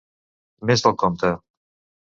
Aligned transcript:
Més 0.71 0.85
del 0.87 0.97
compte. 1.05 1.33